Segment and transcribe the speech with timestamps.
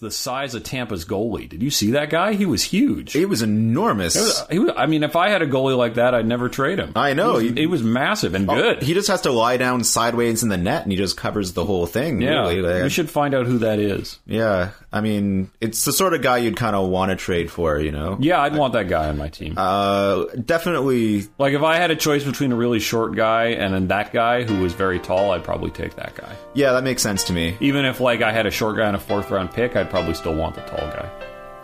[0.00, 1.46] The size of Tampa's goalie.
[1.46, 2.32] Did you see that guy?
[2.32, 3.14] He was huge.
[3.14, 4.14] It was enormous.
[4.16, 6.78] Was- he was- I mean, if I had a goalie like that, I'd never trade
[6.78, 6.92] him.
[6.96, 7.36] I know.
[7.36, 8.82] He was, He- he was massive and good.
[8.82, 11.66] He just has to lie down sideways in the net, and he just covers the
[11.66, 12.22] whole thing.
[12.22, 12.62] yeah, really.
[12.62, 14.18] Like, we should find out who that is.
[14.26, 17.78] Yeah, I mean, it's the sort of guy you'd kind of want to trade for,
[17.78, 18.16] you know.
[18.20, 19.52] Yeah, I'd want that guy on my team.
[19.58, 21.26] Uh, definitely.
[21.38, 24.44] like if I had a choice between a really short guy and then that guy
[24.44, 26.32] who was very tall, I'd probably take that guy.
[26.54, 27.56] Yeah, that makes sense to me.
[27.60, 30.14] Even if like I had a short guy and a fourth round pick, I'd probably
[30.14, 31.10] still want the tall guy.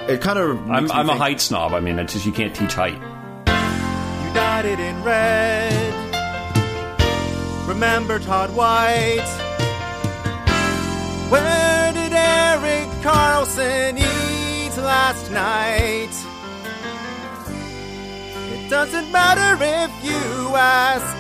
[0.09, 0.71] It kind of.
[0.71, 1.73] I'm, I'm a height snob.
[1.73, 3.01] I mean, it's just you can't teach height.
[4.27, 5.95] United in red.
[7.67, 9.25] Remember Todd White.
[11.31, 16.13] Where did Erik Karlsson eat last night?
[18.53, 21.17] It doesn't matter if you asked.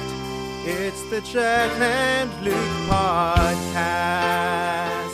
[0.68, 2.54] It's the Chet and Luke
[2.88, 5.05] podcast.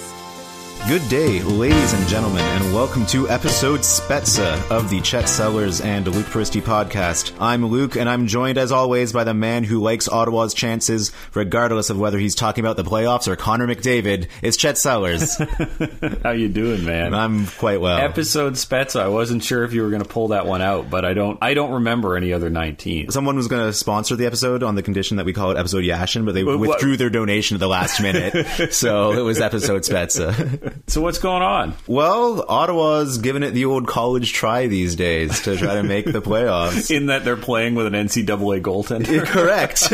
[0.88, 6.06] Good day, ladies and gentlemen, and welcome to episode Spezza of the Chet Sellers and
[6.08, 7.32] Luke Peristy podcast.
[7.40, 11.88] I'm Luke, and I'm joined as always by the man who likes Ottawa's chances, regardless
[11.88, 14.26] of whether he's talking about the playoffs or Connor McDavid.
[14.42, 15.36] It's Chet Sellers,
[16.24, 17.14] How you doing, man?
[17.14, 17.98] I'm quite well.
[17.98, 19.00] Episode Spezza.
[19.02, 21.38] I wasn't sure if you were going to pull that one out, but I don't.
[21.40, 23.12] I don't remember any other 19.
[23.12, 25.84] Someone was going to sponsor the episode on the condition that we call it episode
[25.84, 30.72] Yashin, but they withdrew their donation at the last minute, so it was episode Spezza.
[30.88, 31.74] So what's going on?
[31.86, 36.20] well, Ottawa's giving it the old college try these days to try to make the
[36.20, 36.90] playoffs.
[36.94, 39.24] In that they're playing with an NCAA goaltender.
[39.24, 39.88] Correct.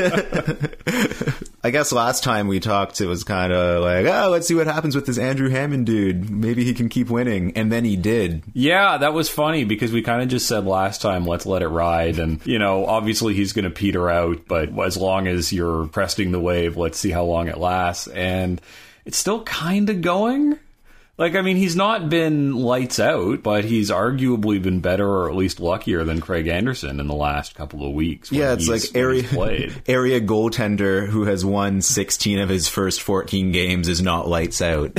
[1.62, 4.66] I guess last time we talked, it was kind of like, oh, let's see what
[4.66, 6.30] happens with this Andrew Hammond dude.
[6.30, 7.52] Maybe he can keep winning.
[7.56, 8.42] And then he did.
[8.54, 11.68] Yeah, that was funny because we kind of just said last time, let's let it
[11.68, 12.18] ride.
[12.18, 16.32] And, you know, obviously he's going to peter out, but as long as you're cresting
[16.32, 18.08] the wave, let's see how long it lasts.
[18.08, 18.60] And
[19.04, 20.58] it's still kind of going.
[21.18, 25.34] Like, I mean, he's not been lights out, but he's arguably been better or at
[25.34, 28.30] least luckier than Craig Anderson in the last couple of weeks.
[28.30, 29.24] Yeah, it's like area
[29.88, 34.96] area goaltender who has won 16 of his first 14 games is not lights out.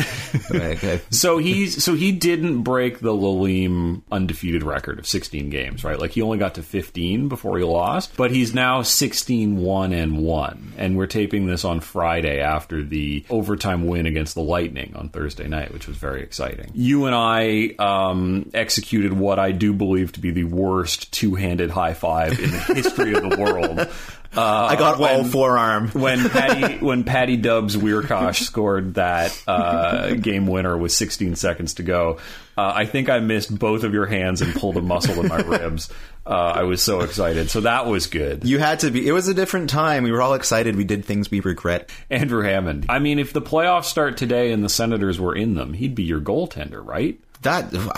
[0.49, 5.97] Like, So he's so he didn't break the Lalime undefeated record of 16 games, right?
[5.97, 10.17] Like he only got to 15 before he lost, but he's now 16 1 and
[10.17, 10.73] 1.
[10.77, 15.47] And we're taping this on Friday after the overtime win against the Lightning on Thursday
[15.47, 16.71] night, which was very exciting.
[16.73, 21.93] You and I um, executed what I do believe to be the worst two-handed high
[21.93, 23.87] five in the history of the world.
[24.39, 25.89] Uh, I got all forearm.
[25.89, 31.83] when Patty when Patty Dubs Wiercioch scored that uh, game winner with 16 seconds to
[31.83, 32.19] go,
[32.57, 35.41] uh, I think I missed both of your hands and pulled a muscle in my
[35.41, 35.89] ribs.
[36.25, 38.45] Uh, I was so excited, so that was good.
[38.45, 39.05] You had to be.
[39.05, 40.03] It was a different time.
[40.03, 40.75] We were all excited.
[40.75, 41.89] We did things we regret.
[42.09, 42.85] Andrew Hammond.
[42.87, 46.03] I mean, if the playoffs start today and the Senators were in them, he'd be
[46.03, 47.19] your goaltender, right?
[47.41, 47.91] That well,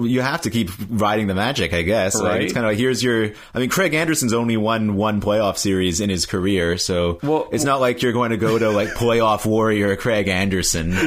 [0.00, 2.14] you have to keep riding the magic, I guess.
[2.14, 3.30] Like, it's kind of like here's your.
[3.54, 7.64] I mean, Craig Anderson's only won one playoff series in his career, so Well- it's
[7.64, 10.92] not like you're going to go to like playoff warrior Craig Anderson.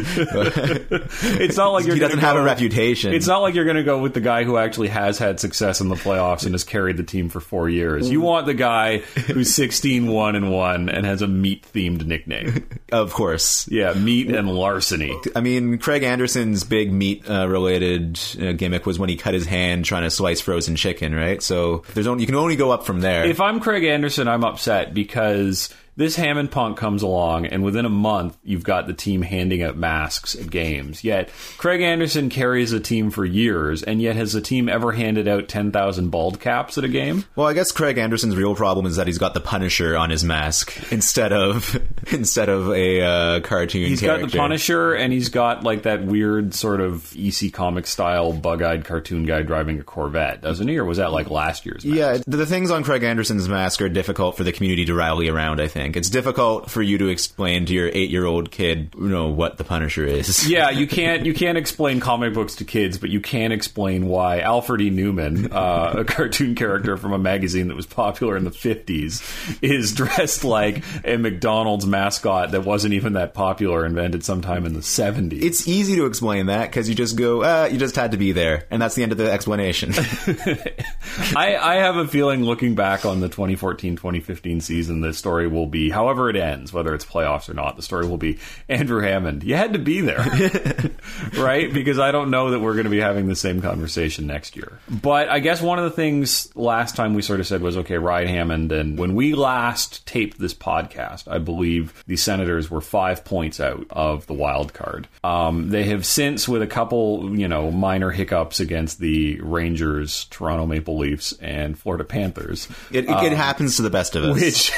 [1.21, 3.13] It's not like you're he doesn't have a reputation.
[3.13, 5.81] It's not like you're going to go with the guy who actually has had success
[5.81, 8.09] in the playoffs and has carried the team for four years.
[8.09, 12.67] You want the guy who's 16 1 and 1 and has a meat themed nickname.
[12.91, 13.67] of course.
[13.69, 15.15] Yeah, meat and larceny.
[15.35, 19.45] I mean, Craig Anderson's big meat uh, related uh, gimmick was when he cut his
[19.45, 21.41] hand trying to slice frozen chicken, right?
[21.41, 23.25] So there's only you can only go up from there.
[23.25, 27.89] If I'm Craig Anderson, I'm upset because this Hammond punk comes along, and within a
[27.89, 31.03] month, you've got the team handing out masks at games.
[31.03, 35.27] Yet Craig Anderson carries a team for years, and yet has the team ever handed
[35.27, 37.25] out 10,000 bald caps at a game?
[37.35, 40.23] Well, I guess Craig Anderson's real problem is that he's got the Punisher on his
[40.23, 41.77] mask instead of
[42.13, 43.89] instead of a uh, cartoon.
[43.89, 44.21] He's character.
[44.21, 48.85] got the Punisher, and he's got like that weird sort of EC comic style bug-eyed
[48.85, 50.77] cartoon guy driving a Corvette, doesn't he?
[50.77, 51.83] Or was that like last year's?
[51.83, 51.97] mask?
[51.97, 55.27] Yeah, the the things on Craig Anderson's mask are difficult for the community to rally
[55.27, 55.59] around.
[55.59, 59.29] I think think it's difficult for you to explain to your eight-year-old kid, you know,
[59.29, 60.47] what the Punisher is.
[60.49, 64.39] yeah, you can't you can't explain comic books to kids, but you can explain why
[64.41, 64.91] Alfred E.
[64.91, 69.23] Neuman, uh, a cartoon character from a magazine that was popular in the fifties,
[69.63, 74.83] is dressed like a McDonald's mascot that wasn't even that popular, invented sometime in the
[74.83, 75.43] seventies.
[75.43, 78.31] It's easy to explain that because you just go, uh, you just had to be
[78.31, 79.93] there, and that's the end of the explanation.
[81.35, 85.78] I, I have a feeling looking back on the 2014-2015 season, the story will be,
[85.87, 89.43] however it ends, whether it's playoffs or not, the story will be Andrew Hammond.
[89.43, 90.19] You had to be there,
[91.37, 91.71] right?
[91.73, 94.79] Because I don't know that we're going to be having the same conversation next year.
[94.89, 97.97] But I guess one of the things last time we sort of said was, okay,
[97.97, 103.23] Ryan Hammond, and when we last taped this podcast, I believe the Senators were five
[103.23, 105.07] points out of the wild card.
[105.23, 110.65] Um, they have since, with a couple, you know, minor hiccups against the Rangers, Toronto
[110.65, 112.67] Maple Leafs, and Florida Panthers.
[112.91, 114.39] It, it, it happens to the best of us.
[114.41, 114.71] Which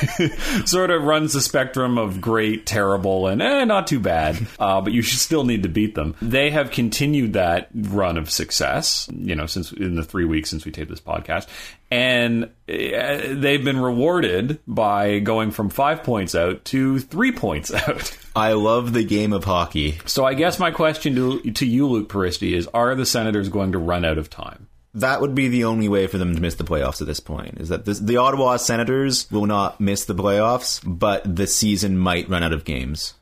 [0.66, 4.94] sort of runs the spectrum of great, terrible, and eh, not too bad, uh, but
[4.94, 6.16] you should still need to beat them.
[6.22, 10.66] They have continued that run of success, you know, since in the three weeks since
[10.66, 11.48] we taped this podcast.
[11.90, 18.18] And eh, they've been rewarded by going from five points out to three points out.
[18.36, 20.00] I love the game of hockey.
[20.06, 23.74] So I guess my question to, to you, Luke Peristy, is are the Senators going
[23.74, 24.68] to run out of time?
[24.94, 27.60] That would be the only way for them to miss the playoffs at this point.
[27.60, 32.30] Is that this, the Ottawa Senators will not miss the playoffs, but the season might
[32.30, 33.14] run out of games.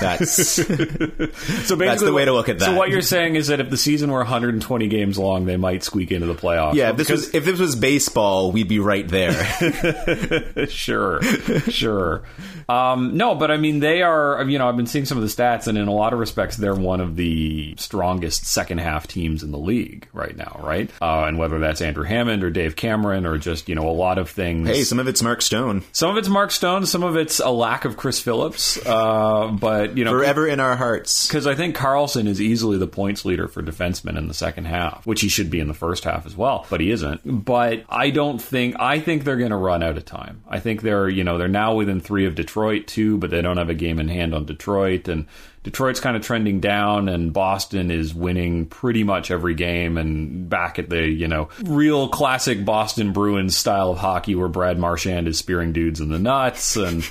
[0.00, 2.64] That's so basically, that's the way to look at that.
[2.64, 5.82] So what you're saying is that if the season were 120 games long, they might
[5.84, 6.74] squeak into the playoffs.
[6.74, 6.90] yeah.
[6.90, 10.66] If this was if this was baseball, we'd be right there.
[10.68, 12.22] sure, sure.
[12.68, 14.42] Um, no, but I mean, they are.
[14.48, 16.56] You know, I've been seeing some of the stats, and in a lot of respects,
[16.56, 20.90] they're one of the strongest second half teams in the league right now, right?
[21.00, 24.18] Uh, and whether that's Andrew Hammond or Dave Cameron or just you know a lot
[24.18, 24.68] of things.
[24.68, 25.84] hey, some of it's Mark Stone.
[25.92, 28.78] Some of it's Mark Stone, some of it's a lack of Chris Phillips.
[28.86, 31.26] Uh, but you know, Forever in our hearts.
[31.26, 35.04] because I think Karlsson is easily the points leader for defensemen in the second half,
[35.04, 37.44] which he should be in the first half as well, but he isn't.
[37.44, 40.44] But I don't think I think they're going to run out of time.
[40.48, 43.56] I think they're you know they're now within three of Detroit too, but they don't
[43.56, 45.26] have a game in hand on Detroit and.
[45.64, 50.78] Detroit's kind of trending down, and Boston is winning pretty much every game, and back
[50.78, 55.38] at the you know real classic Boston Bruins style of hockey, where Brad Marchand is
[55.38, 57.02] spearing dudes in the nuts, and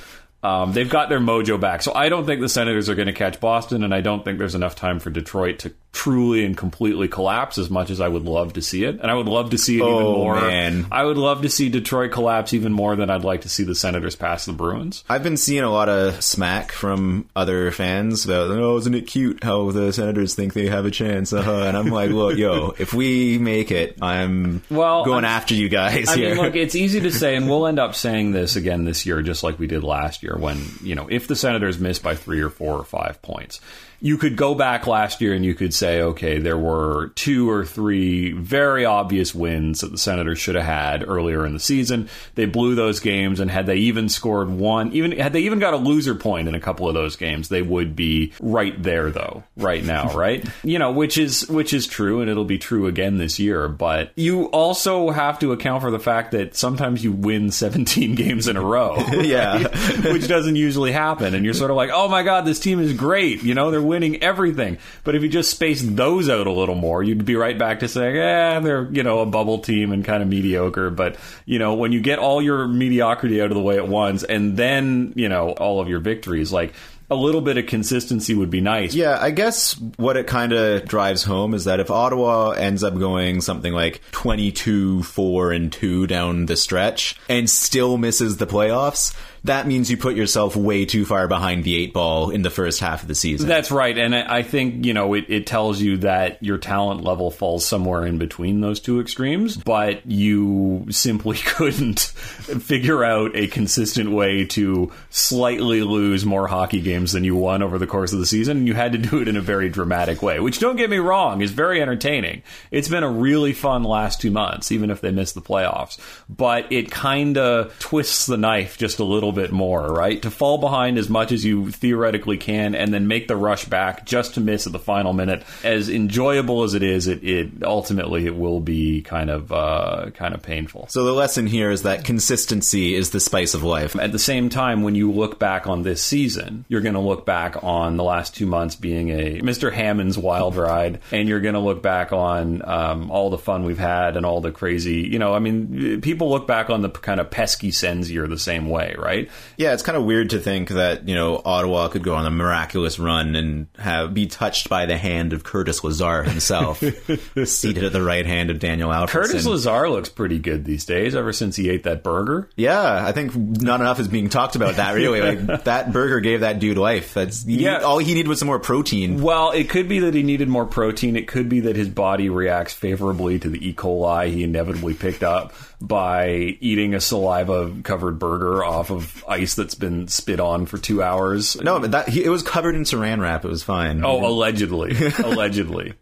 [0.46, 1.82] um, they've got their mojo back.
[1.82, 4.38] So I don't think the Senators are going to catch Boston, and I don't think
[4.38, 8.24] there's enough time for Detroit to truly and completely collapse as much as I would
[8.26, 9.00] love to see it.
[9.00, 10.36] And I would love to see it even Oh, more.
[10.42, 10.86] man.
[10.92, 13.76] I would love to see Detroit collapse even more than I'd like to see the
[13.76, 15.06] Senators pass the Bruins.
[15.08, 19.42] I've been seeing a lot of smack from other fans about, oh, isn't it cute
[19.42, 21.32] how the Senators think they have a chance?
[21.32, 21.64] Uh-huh.
[21.64, 25.70] And I'm like, look, yo, if we make it, I'm Well, going I'm- after you
[25.70, 26.36] guys I here.
[26.36, 29.22] mean, look, it's easy to say, and we'll end up saying this again this year,
[29.22, 32.42] just like we did last year, when, you know, if the Senators miss by three
[32.42, 33.62] or four or five points,
[34.02, 37.66] you could go back last year and you could say, okay, there were two or
[37.66, 42.10] three very obvious wins that the Senators should have had earlier in the season.
[42.36, 45.74] They blew those games, and had they even scored one, even had they even got
[45.74, 49.44] a loser point in a couple of those games, they would be right there, though,
[49.58, 50.46] right now, right?
[50.64, 53.68] you know, which is which is true, and it'll be true again this year.
[53.68, 58.48] But you also have to account for the fact that sometimes you win 17 games
[58.48, 59.68] in a row, Yeah.
[60.12, 62.94] which doesn't usually happen, and you're sort of like, oh my god, this team is
[62.94, 64.78] great, you know, they're winning everything.
[65.04, 67.88] But if you just space those out a little more, you'd be right back to
[67.88, 70.90] saying, "Yeah, they're you know a bubble team and kind of mediocre.
[70.90, 74.24] But you know, when you get all your mediocrity out of the way at once,
[74.24, 76.74] and then you know all of your victories, like.
[77.08, 78.96] A little bit of consistency would be nice.
[78.96, 82.98] Yeah, I guess what it kind of drives home is that if Ottawa ends up
[82.98, 89.13] going something like 22 4 and 2 down the stretch and still misses the playoffs,
[89.46, 92.80] that means you put yourself way too far behind the eight ball in the first
[92.80, 93.48] half of the season.
[93.48, 97.30] That's right, and I think you know it, it tells you that your talent level
[97.30, 104.12] falls somewhere in between those two extremes, but you simply couldn't figure out a consistent
[104.12, 108.25] way to slightly lose more hockey games than you won over the course of the
[108.25, 110.40] season, and you had to do it in a very dramatic way.
[110.40, 112.42] Which, don't get me wrong, is very entertaining.
[112.72, 116.00] It's been a really fun last two months, even if they miss the playoffs.
[116.28, 120.22] But it kind of twists the knife just a little bit more, right?
[120.24, 124.06] To fall behind as much as you theoretically can, and then make the rush back
[124.06, 125.44] just to miss at the final minute.
[125.63, 130.34] As enjoyable as it is, it, it ultimately it will be kind of uh, kind
[130.34, 130.88] of painful.
[130.89, 133.96] so the lesson here is that consistency is the spice of life.
[133.96, 137.25] At the same time, when you look back on this season, you're going to look
[137.25, 139.72] back on the last two months being a Mr.
[139.72, 143.77] Hammond's wild ride, and you're going to look back on um, all the fun we've
[143.77, 147.20] had and all the crazy, you know, I mean, people look back on the kind
[147.20, 149.25] of pesky year the same way, right?
[149.25, 149.32] Right?
[149.58, 152.32] Yeah, it's kind of weird to think that, you know, Ottawa could go on a
[152.32, 156.79] miraculous run and have be touched by the hand of Curtis Lazar himself,
[157.46, 159.08] seated at the right hand of Daniel Alfredsson.
[159.10, 162.50] Curtis Lazar looks pretty good these days ever since he ate that burger.
[162.55, 165.22] Yeah, I think not enough is being talked about that really.
[165.22, 167.13] Like that burger gave that dude life.
[167.13, 167.79] That's Yeah.
[167.79, 169.22] all he needed was some more protein.
[169.22, 171.15] Well, it could be that he needed more protein.
[171.15, 173.74] It could be that his body reacts favorably to the E.
[173.74, 176.29] coli he inevitably picked up by
[176.60, 181.60] eating a saliva covered burger off of ice that's been spit on for two hours.
[181.62, 183.46] No, but that he, it was covered in saran wrap.
[183.46, 184.03] It was fine.
[184.03, 184.96] Oh, allegedly.
[185.24, 185.94] allegedly.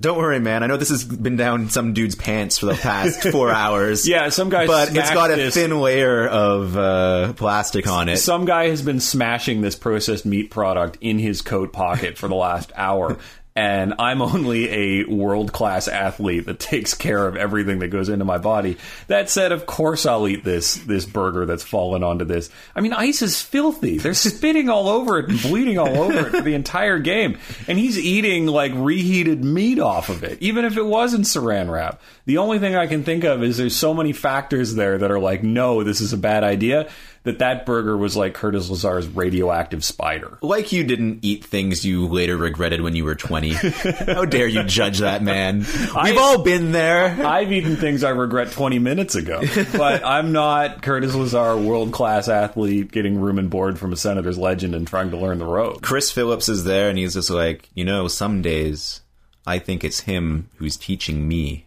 [0.00, 0.62] Don't worry, man.
[0.62, 4.08] I know this has been down some dude's pants for the past four hours.
[4.08, 8.16] Yeah, some guy but it's got a this- thin layer of uh, plastic on it.
[8.16, 12.34] Some guy has been smashing this processed meat product in his coat pocket for the
[12.34, 13.18] last hour.
[13.56, 18.24] And I'm only a world class athlete that takes care of everything that goes into
[18.24, 18.76] my body.
[19.08, 22.50] That said, of course I'll eat this this burger that's fallen onto this.
[22.74, 23.98] I mean, ice is filthy.
[23.98, 27.38] They're spitting all over it and bleeding all over it for the entire game.
[27.66, 32.00] And he's eating like reheated meat off of it, even if it wasn't saran wrap.
[32.26, 35.20] The only thing I can think of is there's so many factors there that are
[35.20, 36.90] like, no, this is a bad idea.
[37.26, 40.38] That that burger was like Curtis Lazar's radioactive spider.
[40.42, 43.50] like you didn't eat things you later regretted when you were 20.
[44.06, 45.58] How dare you judge that man?
[45.58, 47.26] We've I- all been there.
[47.26, 49.42] I've eaten things I regret 20 minutes ago,
[49.72, 54.38] but I'm not Curtis Lazar, world class athlete, getting room and board from a Senators
[54.38, 55.82] legend and trying to learn the road.
[55.82, 59.00] Chris Phillips is there and he's just like, you know, some days
[59.46, 61.65] I think it's him who's teaching me.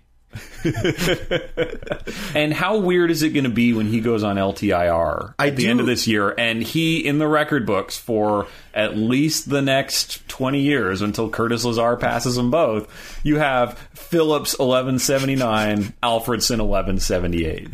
[2.36, 5.56] And how weird is it going to be when he goes on LTIR I at
[5.56, 9.50] the do- end of this year and he in the record books for at least
[9.50, 16.60] the next 20 years until Curtis Lazar passes them both, you have Phillips 1179, Alfredsson
[16.66, 17.68] 1178.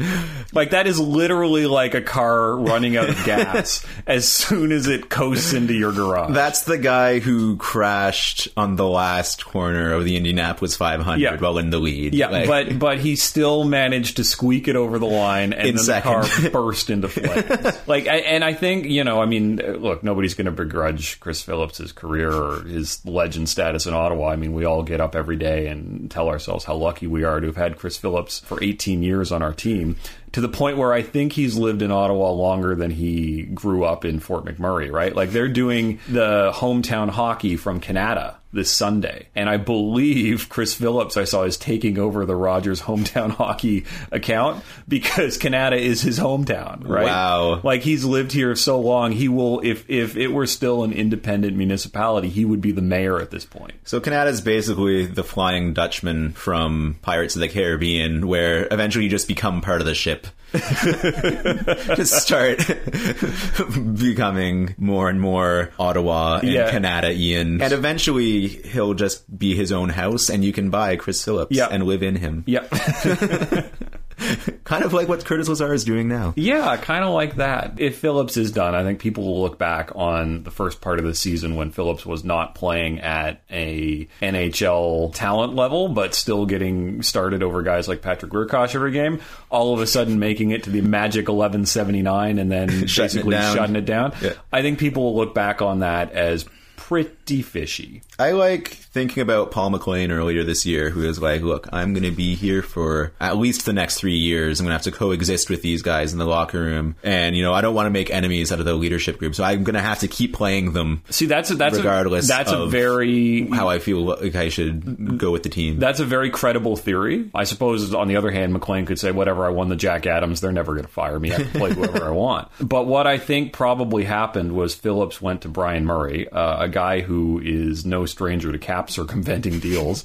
[0.54, 5.10] Like that is literally like a car running out of gas as soon as it
[5.10, 6.34] coasts into your garage.
[6.34, 11.36] That's the guy who crashed on the last corner of the Indianapolis 500 Yeah.
[11.38, 12.14] while in the lead.
[12.16, 15.76] Yeah, Like, but but he still managed to squeak it over the line, and In
[15.76, 16.24] then second.
[16.24, 17.78] the car burst into flames.
[17.88, 21.42] like, I, and I think you know, I mean, look, nobody's going to begrudge Chris
[21.42, 24.30] Phillips' his career or his legend status in Ottawa.
[24.30, 27.40] I mean, we all get up every day and tell ourselves how lucky we are
[27.40, 29.98] to have had Chris Phillips for 18 years on our team.
[30.34, 34.04] To the point where I think he's lived in Ottawa longer than he grew up
[34.04, 35.16] in Fort McMurray, right?
[35.16, 39.28] Like they're doing the hometown hockey from Kanata this Sunday.
[39.36, 44.64] And I believe Chris Phillips, I saw, is taking over the Rogers hometown hockey account
[44.88, 47.06] because Kanata is his hometown, right?
[47.06, 47.62] Wow.
[47.62, 51.56] Like he's lived here so long, he will, if, if it were still an independent
[51.56, 53.74] municipality, he would be the mayor at this point.
[53.84, 59.28] So Kanata's basically the Flying Dutchman from Pirates of the Caribbean, where eventually you just
[59.28, 60.28] become part of the ship.
[61.96, 62.60] just start
[64.00, 66.70] becoming more and more Ottawa and Yeah.
[66.72, 67.62] Canada Ian.
[67.62, 71.68] And eventually he'll just be his own house and you can buy Chris Phillips Yeah.
[71.72, 72.44] and live in him.
[72.48, 72.72] Yep.
[74.64, 76.34] Kind of like what Curtis Lazar is doing now.
[76.36, 77.74] Yeah, kind of like that.
[77.80, 81.06] If Phillips is done, I think people will look back on the first part of
[81.06, 87.04] the season when Phillips was not playing at a NHL talent level, but still getting
[87.04, 89.22] started over guys like Patrick Wiercioch every game.
[89.52, 93.06] All of a sudden, making it to the magic eleven seventy nine, and then Shutting
[93.06, 93.56] basically down.
[93.56, 94.14] shutting it down.
[94.22, 94.34] Yeah.
[94.52, 96.46] I think people will look back on that as
[96.88, 98.04] pretty fishy.
[98.20, 102.04] I like thinking about Paul McLean earlier this year, who was like, "Look, I'm going
[102.04, 104.60] to be here for at least the next three years.
[104.60, 107.42] I'm going to have to coexist with these guys in the locker room, and you
[107.42, 109.74] know, I don't want to make enemies out of the leadership group, so I'm going
[109.74, 112.26] to have to keep playing them, See, that's a, that's regardless.
[112.26, 116.00] a, that's a very how I feel like I should go with the team." That's
[116.00, 117.32] a very credible theory.
[117.34, 120.40] I suppose, on the other hand, McLean could say, whatever, I won the Jack Adams.
[120.40, 121.34] They're never going to fire me.
[121.34, 122.50] I can play whoever I want.
[122.76, 127.00] But what I think probably happened was Phillips went to Bryan Murray, uh, a guy
[127.00, 130.04] who is no stranger to cap circumventing deals,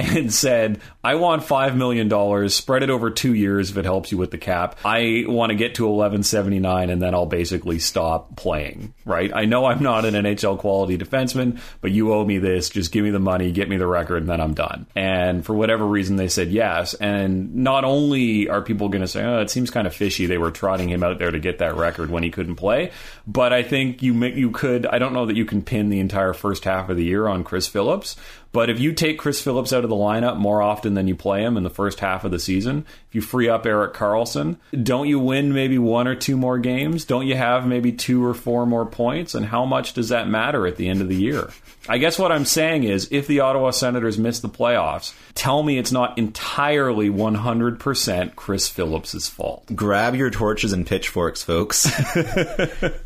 [0.00, 4.18] and said, I want $5 million, spread it over two years if it helps you
[4.18, 4.78] with the cap.
[4.84, 9.30] I want to get to 1179 and then I'll basically stop playing, right?
[9.34, 12.68] I know I'm not an NHL quality defenseman, but you owe me this.
[12.68, 14.86] Just give me the money, get me the record, and then I'm done.
[14.94, 16.94] And for whatever reason, they said yes.
[16.94, 20.38] And not only are people going to say, oh, it seems kind of fishy they
[20.38, 22.92] were trotting him out there to get that record when he couldn't play,
[23.26, 26.32] but I think you, you could, I don't know that you can pin the entire
[26.32, 28.16] first half of the year on Chris Phillips.
[28.52, 31.42] But if you take Chris Phillips out of the lineup more often than you play
[31.42, 35.08] him in the first half of the season, if you free up Erik Karlsson, don't
[35.08, 37.04] you win maybe one or two more games?
[37.04, 39.34] Don't you have maybe two or four more points?
[39.34, 41.50] And how much does that matter at the end of the year?
[41.88, 45.78] I guess what I'm saying is if the Ottawa Senators miss the playoffs, tell me
[45.78, 49.64] it's not entirely 100% Chris Phillips' fault.
[49.74, 51.86] Grab your torches and pitchforks, folks,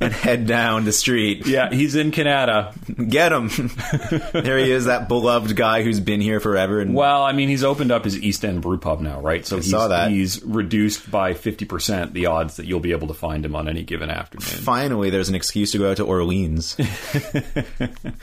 [0.01, 1.47] and head down the street.
[1.47, 2.75] Yeah, he's in Kanata.
[3.09, 3.49] Get him.
[4.43, 6.81] there he is, that beloved guy who's been here forever.
[6.81, 9.45] And Well, I mean, he's opened up his East End brew pub now, right?
[9.47, 10.11] So he's, saw that.
[10.11, 13.83] he's reduced by 50% the odds that you'll be able to find him on any
[13.83, 14.63] given afternoon.
[14.65, 16.75] finally, there's an excuse to go out to Orleans.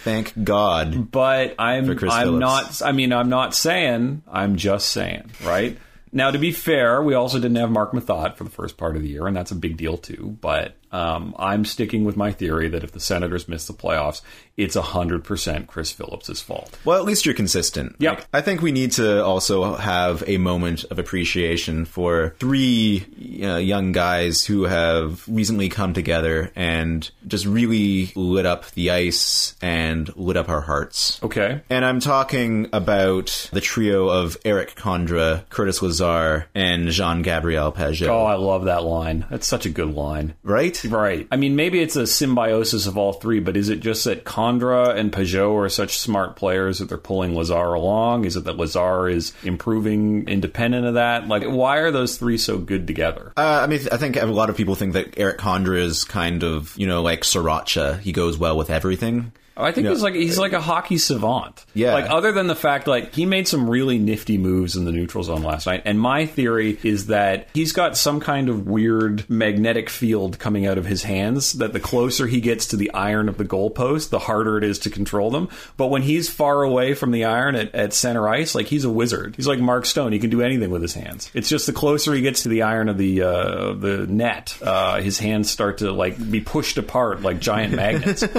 [0.04, 1.12] Thank God.
[1.12, 2.40] But I'm I'm Phillips.
[2.40, 5.78] not I mean I'm not saying I'm just saying, right?
[6.12, 9.02] Now to be fair, we also didn't have Marc Methot for the first part of
[9.02, 10.38] the year, and that's a big deal too.
[10.42, 14.22] But um, I'm sticking with my theory that if the Senators miss the playoffs,
[14.58, 16.78] it's hundred percent Chris Phillips' fault.
[16.86, 17.96] Well, at least you're consistent.
[18.00, 18.14] Yep.
[18.16, 23.06] Like, I think we need to also have a moment of appreciation for three
[23.44, 29.56] uh, young guys who have recently come together and just really lit up the ice
[29.62, 31.22] and lit up our hearts.
[31.24, 31.62] Okay.
[31.70, 38.08] And I'm talking about the trio of Erik Condra, Curtis Lazar, and Jean Gabriel Pageau.
[38.08, 39.26] Oh, I love that line.
[39.30, 40.34] That's such a good line.
[40.44, 40.81] right?
[40.86, 41.28] Right.
[41.32, 44.96] I mean, maybe it's a symbiosis of all three, but is it just that Condra
[44.96, 48.26] and Pageau are such smart players that they're pulling Lazar along?
[48.26, 51.28] Is it that Lazar is improving independent of that?
[51.28, 53.34] Like, why are those three so good together?
[53.38, 56.44] Uh, I mean, I think a lot of people think that Erik Condra is kind
[56.44, 58.00] of, you know, like Sriracha.
[58.00, 59.32] He goes well with everything.
[59.58, 61.66] I think he's like he's like a hockey savant.
[61.74, 61.94] Yeah.
[61.94, 65.24] Like other than the fact like he made some really nifty moves in the neutral
[65.24, 69.90] zone last night, and my theory is that he's got some kind of weird magnetic
[69.90, 71.54] field coming out of his hands.
[71.54, 74.80] That the closer he gets to the iron of the goalpost, the harder it is
[74.80, 75.50] to control them.
[75.78, 78.90] But when he's far away from the iron at, at center ice, like he's a
[78.92, 79.36] wizard.
[79.36, 80.14] He's like Mark Stone.
[80.14, 81.30] He can do anything with his hands.
[81.34, 85.02] It's just the closer he gets to the iron of the uh, the net, uh,
[85.02, 88.24] his hands start to like be pushed apart like giant magnets.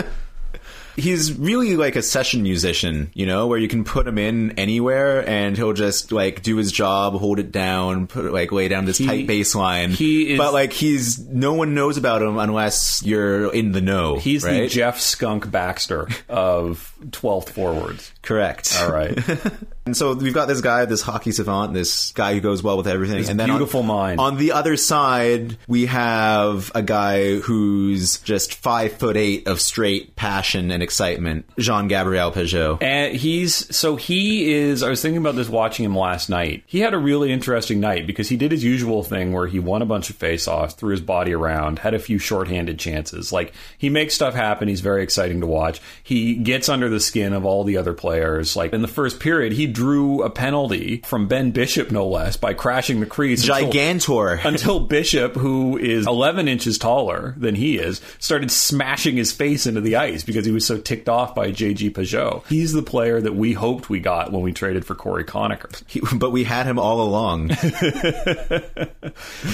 [0.96, 5.26] He's really like a session musician, you know, where you can put him in anywhere
[5.28, 8.98] and he'll just like do his job, hold it down, put like lay down this
[8.98, 9.90] He- tight bass line.
[9.90, 14.16] he is- but like he's no one knows about him unless you're in the know.
[14.18, 14.68] He's the?
[14.68, 18.12] Jeff Skunk Baxter of 12th forwards.
[18.22, 18.76] Correct.
[18.80, 19.18] All right.
[19.84, 22.86] And so we've got this guy, this hockey savant, this guy who goes well with
[22.86, 23.18] everything.
[23.18, 24.20] This and then beautiful on, mind.
[24.20, 30.14] On the other side, we have a guy who's just five foot eight of straight
[30.14, 31.46] passion and excitement.
[31.58, 32.80] Jean Gabriel Pageau.
[32.80, 34.84] And he's so he is.
[34.84, 36.62] I was thinking about this watching him last night.
[36.66, 39.82] He had a really interesting night because he did his usual thing where he won
[39.82, 43.32] a bunch of faceoffs, threw his body around, had a few shorthanded chances.
[43.32, 44.68] Like he makes stuff happen.
[44.68, 45.80] He's very exciting to watch.
[46.04, 48.54] He gets under the skin of all the other players.
[48.54, 52.54] Like in the first period, he drew a penalty from Ben Bishop, no less, by
[52.54, 53.48] crashing the crease.
[53.48, 54.44] until- Gigantor.
[54.44, 59.80] until Bishop, who is 11 inches taller than he is, started smashing his face into
[59.80, 62.46] the ice because he was so ticked off by JG Pageau.
[62.46, 65.82] He's the player that we hoped we got when we traded for Cory Conacher.
[65.88, 67.50] He- but we had him all along.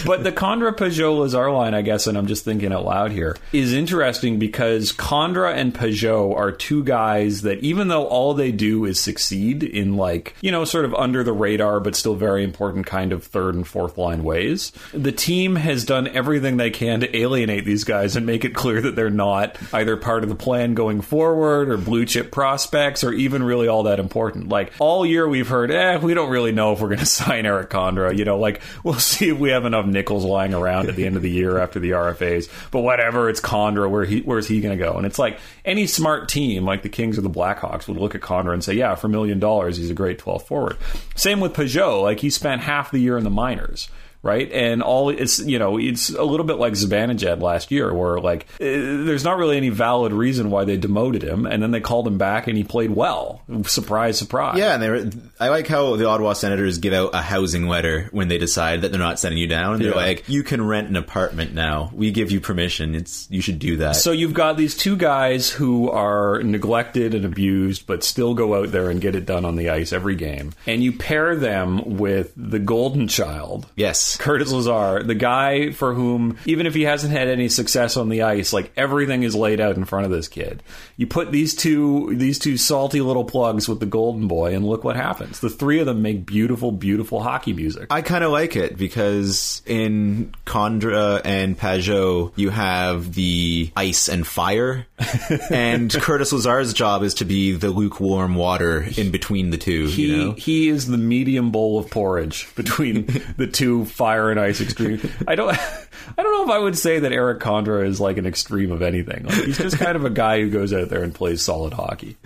[0.05, 3.37] But the Condra Pageau Lazar line, I guess, and I'm just thinking out loud here,
[3.53, 8.85] is interesting because Condra and Pageau are two guys that, even though all they do
[8.85, 10.08] is succeed in, like,
[10.41, 13.67] you know, sort of under the radar, but still very important kind of third and
[13.67, 18.27] fourth line ways, the team has done everything they can to alienate these guys and
[18.27, 22.05] make it clear that they're not either part of the plan going forward or blue
[22.05, 24.49] chip prospects or even really all that important.
[24.49, 27.47] Like, all year we've heard, eh, we don't really know if we're going to sign
[27.47, 28.17] Erik Condra.
[28.17, 31.17] You know, like, we'll see if we have enough nickels lying around at the end
[31.17, 32.49] of the year after the RFAs.
[32.71, 33.89] But whatever, it's Condra.
[33.91, 34.95] Where he, where's he going to go?
[34.95, 38.21] And it's like any smart team, like the Kings or the Blackhawks, would look at
[38.21, 40.79] Condra and say, yeah, for a million dollars, he's a great 12 forward.
[41.15, 42.03] Same with Pageau.
[42.03, 43.89] Like, he spent half the year in the minors
[44.23, 44.51] right?
[44.53, 48.47] And all it's you know it's a little bit like Zibanejad last year, where like
[48.61, 48.65] eh,
[49.05, 52.19] there's not really any valid reason why they demoted him, and then they called him
[52.19, 53.43] back and he played well.
[53.65, 54.59] Surprise, surprise.
[54.59, 58.09] yeah, and they were, I like how the Ottawa Senators give out a housing letter
[58.13, 59.79] when they decide that they're not sending you down.
[59.79, 59.95] They're Yeah.
[59.97, 61.91] like, you can rent an apartment now.
[61.95, 62.95] We give you permission.
[62.95, 63.97] It's you should do that.
[63.97, 68.73] So you've got these two guys who are neglected and abused, but still go out
[68.73, 72.33] there and get it done on the ice every game, and you pair them with
[72.37, 73.67] the golden child.
[73.77, 74.08] yes.
[74.09, 74.17] Yes.
[74.17, 78.23] Curtis Lazar, the guy for whom, even if he hasn't had any success on the
[78.23, 80.63] ice, like everything is laid out in front of this kid.
[80.97, 84.85] You put these two these two salty little plugs with the Golden Boy, and look
[84.85, 85.41] what happens.
[85.41, 87.89] The three of them make beautiful, beautiful hockey music.
[87.91, 94.27] I kind of like it because in Condra and Pageau, you have the ice and
[94.27, 94.87] fire,
[95.51, 99.87] and Curtis Lazar's job is to be the lukewarm water in between the two.
[99.87, 104.39] he you know, he is the medium bowl of porridge between the two fire and
[104.39, 105.05] ice extremes.
[105.27, 105.51] I don't
[106.19, 108.81] I don't know if I would say that Erik Condra is like an extreme of
[108.81, 109.25] anything.
[109.25, 112.17] Like he's just kind of a guy who goes out there and plays solid hockey.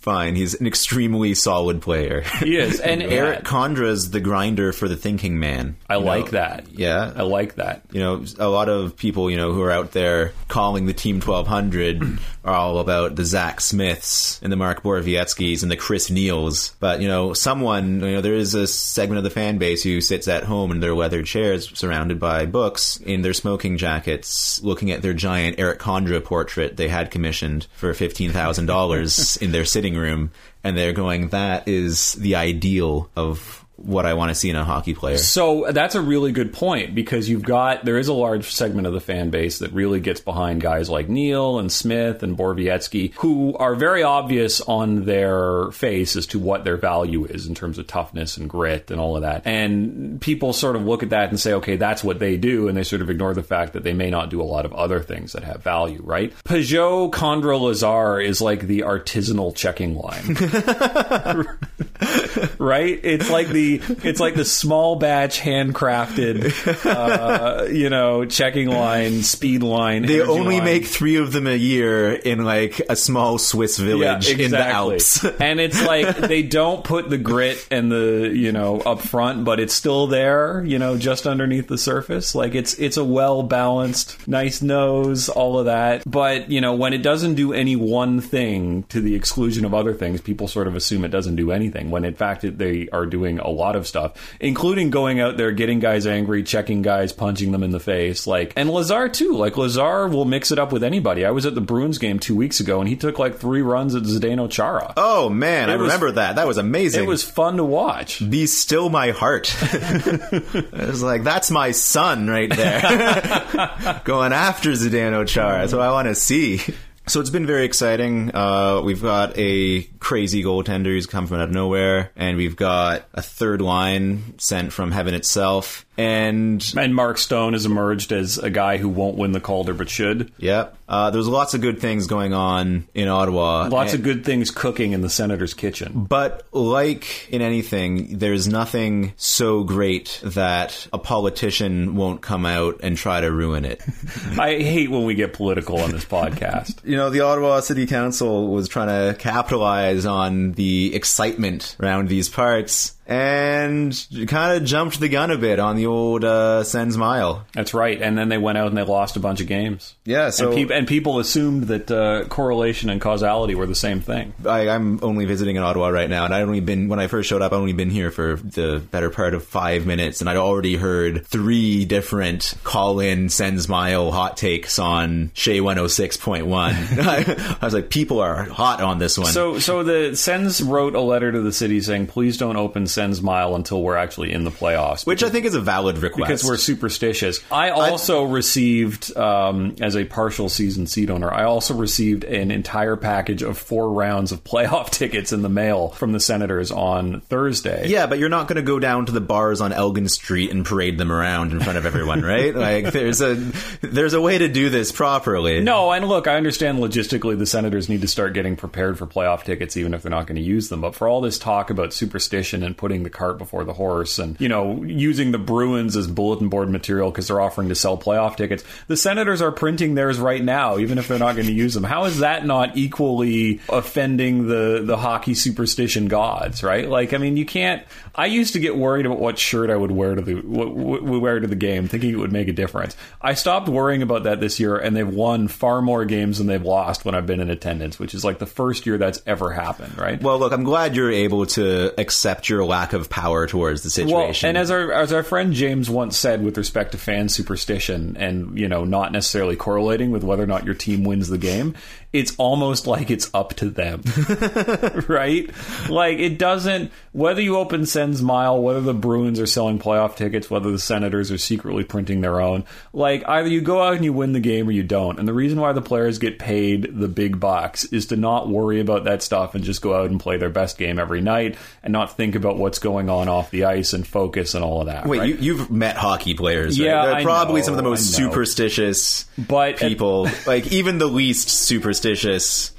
[0.00, 0.36] Fine.
[0.36, 2.22] He's an extremely solid player.
[2.40, 5.76] He is, and Erik Condra's the grinder for the thinking man.
[5.88, 6.30] I you like know?
[6.32, 6.68] that.
[6.72, 7.12] Yeah.
[7.14, 7.82] I like that.
[7.90, 11.16] you know, a lot of people, you know, who are out there calling the Team
[11.20, 16.74] 1200 are all about the Zack Smiths and the Mark Borowiecki's and the Chris Neils.
[16.80, 20.00] But, you know, someone, you know, there is a segment of the fan base who
[20.00, 24.90] sits at home in their leather chairs surrounded by books in their smoking jackets looking
[24.90, 30.30] at their giant Erik Condra portrait they had commissioned for $15,000 in their sitting room.
[30.64, 34.64] And they're going, that is the ideal of what I want to see in a
[34.64, 35.18] hockey player.
[35.18, 38.92] So that's a really good point because you've got there is a large segment of
[38.92, 43.56] the fan base that really gets behind guys like Neil and Smith and Borowiecki who
[43.56, 47.86] are very obvious on their face as to what their value is in terms of
[47.86, 49.46] toughness and grit and all of that.
[49.46, 52.76] And people sort of look at that and say, okay, that's what they do, and
[52.76, 55.00] they sort of ignore the fact that they may not do a lot of other
[55.00, 56.32] things that have value, right?
[56.44, 60.36] Pageau Condra Lazar is like the artisanal checking line.
[62.58, 62.98] right?
[63.02, 69.62] It's like the it's like the small batch handcrafted, uh, you know, checking line, speed
[69.62, 70.02] line.
[70.02, 70.64] They only line.
[70.64, 75.24] make three of them a year in like a small Swiss village in the Alps.
[75.40, 79.60] and it's like they don't put the grit and the you know up front, but
[79.60, 82.34] it's still there, you know, just underneath the surface.
[82.34, 86.02] Like it's it's a well balanced, nice nose, all of that.
[86.06, 89.94] But you know, when it doesn't do any one thing to the exclusion of other
[89.94, 91.90] things, people sort of assume it doesn't do anything.
[91.90, 95.52] When in fact that they are doing a lot of stuff, including going out there,
[95.52, 98.26] getting guys angry, checking guys, punching them in the face.
[98.26, 99.32] Like and Lazar too.
[99.34, 101.24] Like Lazar will mix it up with anybody.
[101.24, 103.94] I was at the Bruins game two weeks ago, and he took like three runs
[103.94, 104.92] at Zdeno Chara.
[104.96, 106.36] Oh man, I was- remember that.
[106.36, 107.04] That was amazing.
[107.04, 108.28] It was fun to watch.
[108.28, 109.54] Be still my heart.
[109.62, 115.60] it was like that's my son right there, going after Zdeno Chara.
[115.60, 116.60] That's what I want to see.
[117.08, 118.34] So it's been very exciting.
[118.34, 123.04] Uh, we've got a crazy goaltender who's come from out of nowhere, and we've got
[123.14, 125.84] a third line sent from heaven itself.
[125.96, 129.88] And And Mark Stone has emerged as a guy who won't win the Calder but
[129.90, 130.30] should.
[130.38, 130.76] Yep.
[130.88, 133.66] Uh, there's lots of good things going on in Ottawa.
[133.68, 136.04] Lots And- of good things cooking in the Senator's kitchen.
[136.08, 142.96] But like in anything, there's nothing so great that a politician won't come out and
[142.96, 143.82] try to ruin it.
[144.38, 146.76] I hate when we get political on this podcast.
[146.98, 152.94] Know, the Ottawa City Council was trying to capitalize on the excitement around these parts
[153.08, 157.46] and kind of jumped the gun a bit on the old uh, Sens Mile.
[157.54, 158.00] That's right.
[158.00, 159.94] And then they went out and they lost a bunch of games.
[160.04, 164.00] Yeah, so and, peop and people assumed that uh, correlation and causality were the same
[164.00, 164.34] thing.
[164.44, 167.30] I, I'm only visiting in Ottawa right now, and I'd only been when I first
[167.30, 167.52] showed up.
[167.52, 171.26] I'd only been here for the better part of five minutes, and I'd already heard
[171.26, 176.46] three different call-in Sens Mile hot takes on Chez 106.1.
[176.52, 179.32] I, I was like, people are hot on this one.
[179.32, 183.22] So, so the Sens wrote a letter to the city saying, "Please don't open Sens
[183.22, 186.28] Mile until we're actually in the playoffs." which I think is a valid request.
[186.28, 187.40] because we're superstitious.
[187.50, 192.96] I also received, um, as a partial season seat owner, I also received an entire
[192.96, 197.88] package of four rounds of playoff tickets in the mail from the Senators on Thursday.
[197.88, 200.64] yeah, but you're not going to go down to the bars on Elgin Street and
[200.64, 202.54] parade them around in front of everyone, right?
[202.54, 203.34] like, there's a
[203.82, 205.60] there's a way to do this properly.
[205.60, 209.44] No, and look, I understand logistically the Senators need to start getting prepared for playoff
[209.44, 210.80] tickets, even if they're not going to use them.
[210.80, 214.40] But for all this talk about superstition and putting the cart before the horse, and
[214.40, 218.36] you know using the Bruins as bulletin board material because they're offering to sell playoff
[218.36, 221.74] tickets, the Senators are printing theirs right now, even if they're not going to use
[221.74, 221.84] them.
[221.84, 226.62] How is that not equally offending the the hockey superstition gods?
[226.62, 226.88] Right?
[226.88, 227.84] Like, I mean, you can't.
[228.14, 231.20] I used to get worried about what shirt I would wear to the what, what,
[231.20, 232.96] wear to the game, thinking it would make a difference.
[233.20, 236.62] I stopped worrying about that this year, and they've won far more games than they've
[236.64, 239.96] lost when I've been in attendance, which is like the first year that's ever happened.
[239.98, 240.20] Right?
[240.20, 244.08] Well, look, I'm glad you're able to accept your lack of power towards the Well,
[244.08, 244.48] situation.
[244.50, 248.58] and as our as our friend James once said, with respect to fan superstition, and
[248.58, 251.74] you know, not necessarily correlating with whether or not your team wins the game,
[252.10, 254.02] it's almost like it's up to them.
[255.08, 255.50] right?
[255.90, 260.48] Like it doesn't whether you open Sens Mile, whether the Bruins are selling playoff tickets,
[260.48, 264.12] whether the Senators are secretly printing their own, like either you go out and you
[264.12, 265.18] win the game or you don't.
[265.18, 268.80] And the reason why the players get paid the big bucks is to not worry
[268.80, 271.92] about that stuff and just go out and play their best game every night and
[271.92, 275.06] not think about what's going on off the ice and focus and all of that.
[275.06, 275.28] Wait, right?
[275.28, 276.86] you, you've met hockey players, right?
[276.86, 280.28] Yeah, They're probably know, some of the most superstitious But- people.
[280.46, 281.97] like even the least superstitious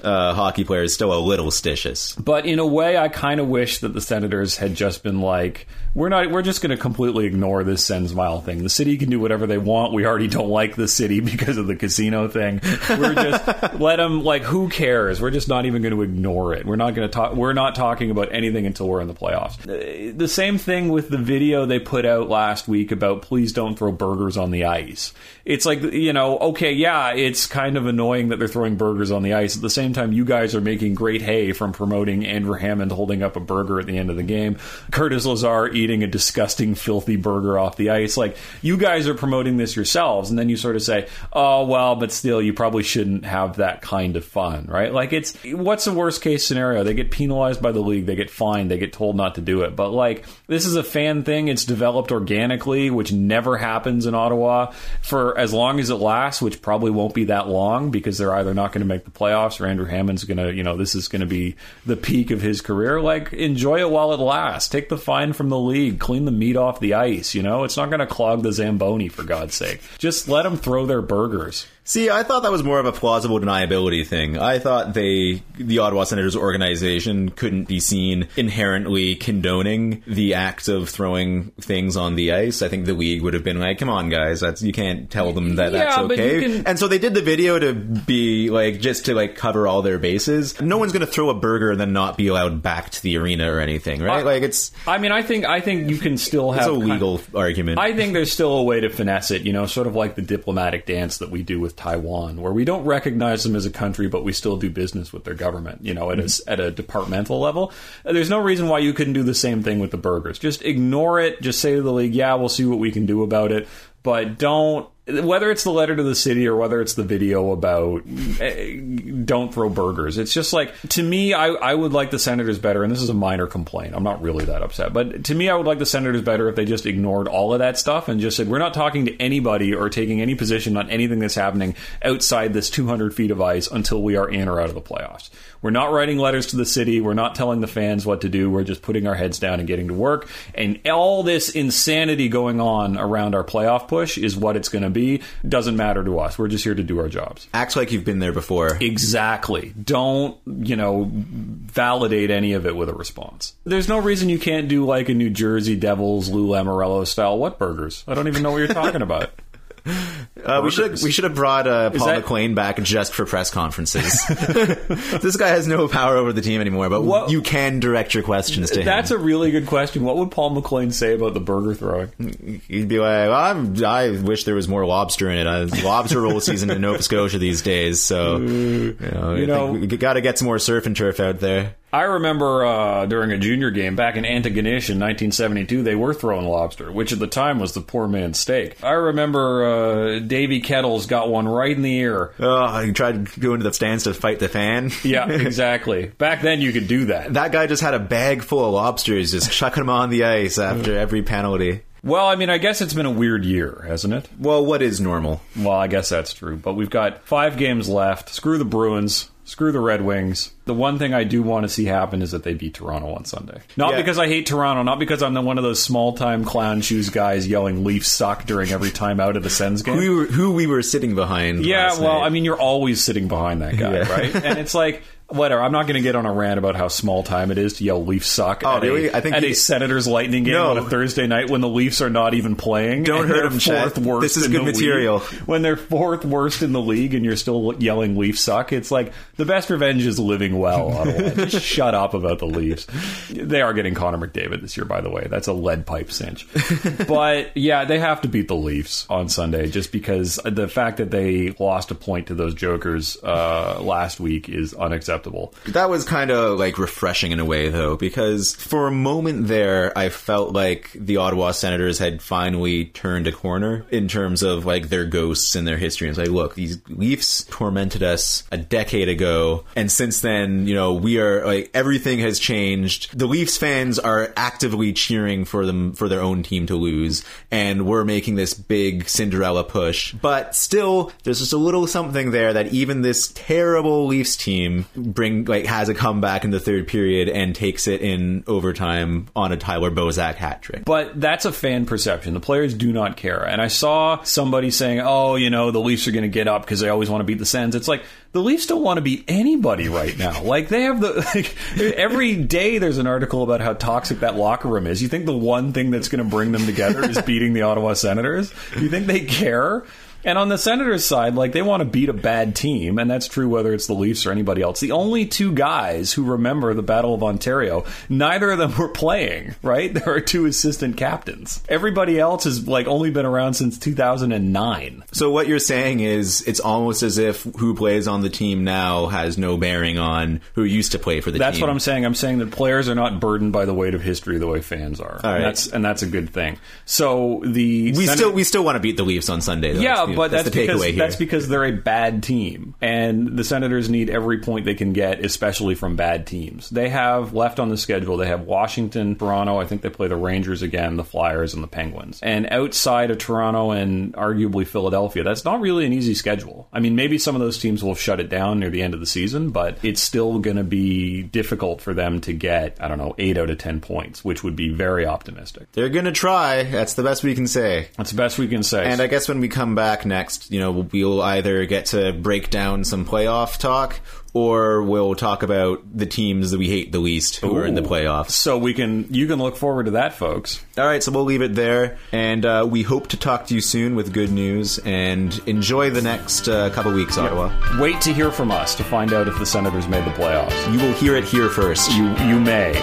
[0.03, 2.21] uh, hockey player is still a little stitious.
[2.23, 5.67] But in a way, I kind of wish that the Senators had just been like,
[5.95, 6.30] "We're not.
[6.32, 8.63] We're just going to completely ignore this Sens Mile thing.
[8.63, 9.93] The city can do whatever they want.
[9.93, 12.62] We already don't like the city because of the casino thing.
[12.89, 14.23] We're just let them.
[14.23, 15.21] Like, who cares?
[15.21, 16.65] We're just not even going to ignore it.
[16.65, 17.36] We're not going to talk.
[17.36, 19.60] We're not talking about anything until we're in the playoffs.
[19.67, 23.78] Uh, The same thing with the video they put out last week about please don't
[23.78, 25.13] throw burgers on the ice.
[25.45, 29.23] It's like you know, okay, yeah, it's kind of annoying that they're throwing burgers on
[29.23, 29.56] the ice.
[29.56, 33.23] At the same time, you guys are making great hay from promoting Andrew Hammond holding
[33.23, 34.58] up a burger at the end of the game,
[34.91, 38.18] Curtis Lazar eating a disgusting, filthy burger off the ice.
[38.18, 41.96] Like you guys are promoting this yourselves, and then you sort of say, "Oh well,
[41.96, 45.94] but still, you probably shouldn't have that kind of fun, right?" Like it's what's the
[45.94, 46.84] worst case scenario?
[46.84, 49.62] They get penalized by the league, they get fined, they get told not to do
[49.62, 49.76] it.
[49.76, 54.72] But like this is a fan thing; it's developed organically, which never happens in Ottawa
[55.02, 58.54] for as long as it lasts, which probably won't be that long because they're either
[58.54, 61.08] not going to make the playoffs or Andrew Hammond's going to, you know, this is
[61.08, 63.02] going to be the peak of his career.
[63.02, 64.70] Like, enjoy it while it lasts.
[64.70, 67.34] Take the fine from the league, clean the meat off the ice.
[67.34, 69.82] You know, it's not going to clog the Zamboni for God's sake.
[69.97, 71.65] Just let them throw their burgers.
[71.89, 74.38] See, I thought that was more of a plausible deniability thing.
[74.38, 80.88] I thought they, the Ottawa Senators organization, couldn't be seen inherently condoning the act of
[80.88, 82.62] throwing things on the ice.
[82.62, 85.34] I think the league would have been like, "Come on, guys, that's you can't tell
[85.34, 88.52] them that that's Yeah, you okay." can- And so they did the video to be
[88.52, 90.62] like just to like cover all their bases.
[90.62, 93.17] No one's going to throw a burger and then not be allowed back to the
[93.17, 94.21] arena or anything, right?
[94.21, 96.78] Uh, like it's I mean, I think I think you can still it's have a
[96.78, 97.80] legal argument.
[97.80, 100.21] I think there's still a way to finesse it, you know, sort of like the
[100.21, 104.10] diplomatic dance that we do with Taiwan, where we don't recognize them as a country,
[104.10, 107.39] but we still do business with their government, you know, at a, at a departmental
[107.39, 107.72] level.
[108.06, 110.38] Uh, There's no reason why you couldn't do the same thing with the burgers.
[110.38, 111.42] Just ignore it.
[111.42, 113.65] Just say to the league, yeah, we'll see what we can do about it.
[114.04, 118.04] But don't, whether it's the letter to the city or whether it's the video about
[118.39, 118.80] eh,
[119.26, 122.84] don't throw burgers, it's just like, to me, I, I would like the Senators better,
[122.84, 123.93] and this is a minor complaint.
[123.95, 124.93] I'm not really that upset.
[124.93, 127.60] But to me, I would like the Senators better if they just ignored all of
[127.60, 130.89] that stuff and just said, we're not talking to anybody or taking any position on
[130.89, 134.69] anything that's happening outside this 200 feet of ice until we are in or out
[134.69, 135.30] of the playoffs.
[135.62, 137.02] We're not writing letters to the city.
[137.02, 138.50] We're not telling the fans what to do.
[138.50, 140.30] We're just putting our heads down and getting to work.
[140.56, 144.89] And all this insanity going on around our playoff push is what it's going to
[144.89, 145.22] be.
[145.48, 146.38] Doesn't matter to us.
[146.38, 147.48] We're just here to do our jobs.
[147.54, 148.78] Act like you've been there before.
[148.80, 149.74] Exactly.
[149.82, 153.54] Don't, you know, validate any of it with a response.
[153.65, 157.60] There's no reason you can't do like a New Jersey Devils Lou Lamoriello style what
[157.60, 158.04] burgers.
[158.08, 159.32] I don't even know what you're talking about.
[159.86, 163.52] Uh, we should we should have brought uh, Paul that- McLean back just for press
[163.52, 164.24] conferences.
[164.28, 168.24] this guy has no power over the team anymore, but What- you can direct your
[168.24, 168.86] questions to him.
[168.86, 170.04] That's a really good question.
[170.04, 172.62] What would Paul McLean say about the burger throwing?
[172.68, 175.48] He'd be like, well, I'm, "I wish there was more lobster in it.
[175.48, 179.88] Uh, lobster roll season in Nova Scotia these days, so you know, You know- we
[179.88, 183.38] got to get some more surf and turf out there." I remember uh, during a
[183.38, 187.60] junior game back in Antigonish in 1972, they were throwing lobster, which at the time
[187.60, 188.84] was the poor man's steak.
[188.84, 192.32] I remember uh, Davy Kettles got one right in the ear.
[192.39, 194.91] Oh, he tried to go into the stands to fight the fan.
[195.04, 196.06] Yeah, exactly.
[196.17, 197.34] Back then, you could do that.
[197.34, 200.60] That guy just had a bag full of lobsters, just chucking them on the ice
[200.60, 201.82] after every penalty.
[202.04, 204.30] Well, I mean, I guess it's been a weird year, hasn't it?
[204.39, 205.41] Well, what is normal?
[205.58, 206.56] Well, I guess that's true.
[206.56, 208.30] But we've got five games left.
[208.30, 209.30] Screw the Bruins.
[209.49, 210.51] Screw the Red Wings.
[210.65, 213.25] The one thing I do want to see happen is that they beat Toronto on
[213.25, 213.62] Sunday.
[213.75, 213.97] Not Yeah.
[213.97, 217.09] because I hate Toronto, not because I'm the, one of those small time clown shoes
[217.09, 219.95] guys yelling Leafs suck during every time out of the Sens game.
[219.95, 221.65] Who we were, who we were sitting behind?
[221.65, 222.25] Yeah, well, night.
[222.27, 224.12] I mean, you're always sitting behind that guy, Yeah.
[224.12, 224.35] right?
[224.35, 225.62] And it's like, whatever.
[225.62, 227.84] I'm not going to get on a rant about how small time it is to
[227.84, 229.08] yell Leafs suck Oh, at, really?
[229.08, 230.72] a, I think at he- a Senators Lightning game No.
[230.72, 233.04] on a Thursday night when the Leafs are not even playing.
[233.04, 233.82] Don't hurt they're 'em, Chet.
[233.94, 234.22] fourth worst.
[234.22, 234.76] This is good the league.
[234.76, 235.20] material.
[235.46, 239.13] When they're fourth worst in the league and you're still yelling Leafs suck, it's like
[239.38, 240.92] the best revenge is living well.
[240.92, 241.30] Ottawa.
[241.46, 242.88] Just shut up about the Leafs.
[243.30, 245.28] They are getting Connor McDavid this year, by the way.
[245.30, 246.48] That's a lead pipe cinch.
[247.08, 251.12] but yeah, they have to beat the Leafs on Sunday just because the fact that
[251.12, 255.18] they lost a point to those Jokers uh, last week is unacceptable.
[255.19, 255.53] Acceptable.
[255.67, 259.97] That was kind of like refreshing in a way, though, because for a moment there,
[259.97, 264.89] I felt like the Ottawa Senators had finally turned a corner in terms of like
[264.89, 266.08] their ghosts and their history.
[266.08, 270.75] And it's like, look, these Leafs tormented us a decade ago, and since then, you
[270.75, 273.17] know, we are like everything has changed.
[273.17, 277.86] The Leafs fans are actively cheering for them for their own team to lose, and
[277.86, 280.13] we're making this big Cinderella push.
[280.13, 285.45] But still, there's just a little something there that even this terrible Leafs team bring
[285.45, 289.58] like has a comeback in the third period and takes it in overtime on a
[289.58, 290.86] Tyler Bozak hat trick.
[290.86, 292.34] But that's a fan perception.
[292.34, 293.43] The players do not care.
[293.43, 296.63] And I saw somebody saying, "Oh, you know, the Leafs are going to get up
[296.63, 299.02] because they always want to beat the Sens." It's like the Leafs don't want to
[299.02, 300.43] beat anybody right now.
[300.50, 301.56] Like they have the like,
[301.95, 305.00] every day there's an article about how toxic that locker room is.
[305.02, 307.93] You think the one thing that's going to bring them together is beating the Ottawa
[307.93, 308.52] Senators?
[308.76, 309.84] You think they care?
[310.23, 313.27] And on the Senators' side, like they want to beat a bad team, and that's
[313.27, 314.79] true whether it's the Leafs or anybody else.
[314.79, 319.55] The only two guys who remember the Battle of Ontario, neither of them were playing,
[319.62, 319.93] right?
[319.99, 321.62] There are two assistant captains.
[321.67, 325.03] Everybody else has like only been around since 2009.
[325.12, 329.08] So what you're saying is it's almost as if who plays on the team now
[329.08, 331.62] has no bearing on who used to play for the That's team.
[331.62, 332.05] That's what I'm saying.
[332.05, 334.99] I'm saying that players are not burdened by the weight of history the way fans
[334.99, 335.19] are.
[335.23, 335.36] All right.
[335.38, 336.58] And that's and that's a good thing.
[336.86, 339.73] So the We Senat- still we still want to beat the Leafs on Sunday.
[339.73, 339.82] Though.
[339.82, 340.95] Yeah, That's the- but that's, the takeaway because here.
[340.98, 345.24] that's because they're a bad team, and the Senators need every point they can get,
[345.24, 346.69] especially from bad teams.
[346.69, 348.17] They have left on the schedule.
[348.17, 349.58] They have Washington, Toronto.
[349.60, 352.19] I think they play the Rangers again, the Flyers, and the Penguins.
[352.22, 356.67] And outside of Toronto and arguably Philadelphia, that's not really an easy schedule.
[356.74, 359.00] I mean, maybe some of those teams will shut it down near the end of
[359.00, 362.98] the season, but it's still going to be difficult for them to get I don't
[362.98, 365.72] know eight out of ten points, which would be very optimistic.
[365.74, 366.63] They're gonna try.
[366.63, 367.88] That's the best we can say.
[367.98, 368.86] That's the best we can say.
[368.86, 372.49] And I guess when we come back next, you know, we'll either get to break
[372.49, 373.99] down some playoff talk,
[374.33, 377.81] or we'll talk about the teams that we hate the least who are in the
[377.81, 378.29] playoffs.
[378.29, 380.63] so we can you can look forward to that, folks.
[380.77, 383.62] All right, so we'll leave it there, and uh, we hope to talk to you
[383.62, 384.77] soon with good news.
[384.79, 387.51] And enjoy the next uh, couple weeks, Ottawa.
[387.79, 390.71] Wait to hear from us to find out if the Senators made the playoffs.
[390.71, 391.91] You will hear it here first.
[391.93, 392.77] You you may.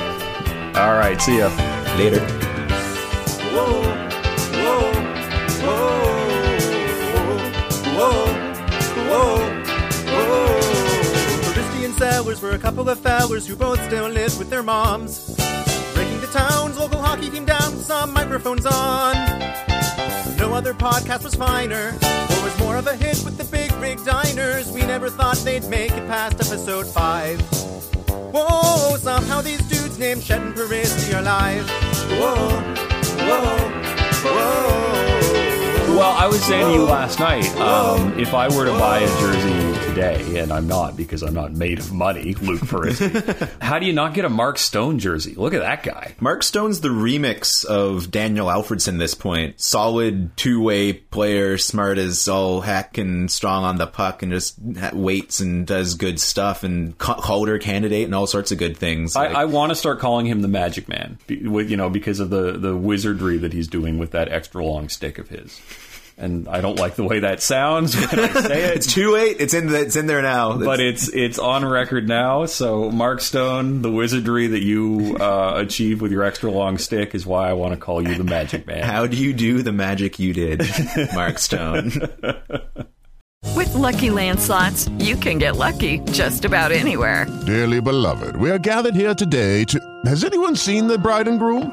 [0.74, 1.48] All right, see ya.
[1.96, 2.35] later.
[12.26, 15.36] Sellers were a couple of fellers who both still live with their moms.
[15.94, 19.14] Breaking the town's local hockey team down some microphones on.
[20.36, 24.04] No other podcast was finer, or was more of a hit with the big rig
[24.04, 24.72] diners.
[24.72, 27.40] We never thought they'd make it past episode five.
[28.34, 31.70] Whoa, somehow these dudes named Shed and Paris are alive.
[32.10, 32.34] Whoa,
[33.22, 33.56] whoa,
[34.24, 35.96] whoa.
[35.96, 39.06] Well, I was saying to you last night, um, if I were to buy a
[39.20, 43.08] jersey today, and I'm not because I'm not made of money, Luke Peristy,
[43.62, 45.34] how do you not get a Mark Stone jersey?
[45.34, 46.14] Look at that guy.
[46.20, 48.98] Mark Stone's the remix of Daniel Alfredsson.
[48.98, 54.32] This point, solid two-way player, smart as all heck, and strong on the puck, and
[54.32, 54.56] just
[54.92, 59.16] waits and does good stuff, and ca- Calder candidate, and all sorts of good things.
[59.16, 62.28] I, Like- I want to start calling him the Magic Man, you know, because of
[62.28, 65.58] the the wizardry that he's doing with that extra long stick of his.
[66.18, 68.76] And I don't like the way that sounds when I say it.
[68.78, 69.36] it's too late.
[69.38, 70.56] It's in the, it's in there now.
[70.56, 72.46] but It's- it's it's on record now.
[72.46, 77.26] So Mark Stone, the wizardry that you uh, achieve with your extra long stick is
[77.26, 78.82] why I want to call you the Magic Man.
[78.82, 80.62] how do you do the magic you did,
[81.14, 81.92] Mark Stone?
[83.54, 87.26] With Lucky Land slots, you can get lucky just about anywhere.
[87.46, 89.78] Dearly beloved, we are gathered here today to.
[90.04, 91.72] Has anyone seen the bride and groom?